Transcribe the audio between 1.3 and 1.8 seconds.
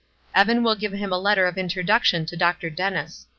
of